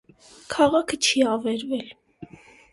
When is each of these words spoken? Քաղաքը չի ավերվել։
Քաղաքը 0.53 0.99
չի 1.09 1.23
ավերվել։ 1.35 1.95